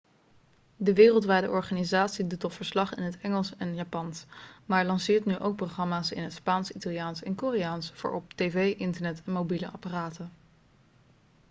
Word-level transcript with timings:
de 0.77 0.93
wereldwijde 0.93 1.49
organisatie 1.49 2.27
doet 2.27 2.43
al 2.43 2.49
verslag 2.49 2.95
in 2.95 3.15
engels 3.21 3.55
en 3.57 3.75
japans 3.75 4.25
maar 4.65 4.85
lanceert 4.85 5.25
nu 5.25 5.37
ook 5.39 5.55
programma's 5.55 6.11
in 6.11 6.23
het 6.23 6.33
spaans 6.33 6.71
italiaans 6.71 7.23
en 7.23 7.35
koreaans 7.35 7.91
voor 7.95 8.11
op 8.11 8.33
tv 8.33 8.75
internet 8.77 9.21
en 9.25 9.31
mobiele 9.31 9.71
apparaten 9.71 10.31